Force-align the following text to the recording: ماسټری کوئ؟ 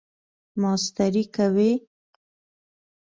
ماسټری 0.61 1.23
کوئ؟ 1.35 1.71